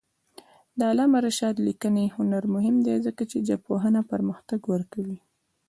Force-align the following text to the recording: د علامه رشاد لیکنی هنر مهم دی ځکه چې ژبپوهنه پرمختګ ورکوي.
د 0.77 0.79
علامه 0.91 1.19
رشاد 1.27 1.55
لیکنی 1.67 2.05
هنر 2.15 2.43
مهم 2.55 2.75
دی 2.85 2.95
ځکه 3.05 3.23
چې 3.31 3.45
ژبپوهنه 3.47 3.99
پرمختګ 4.11 4.61
ورکوي. 4.73 5.19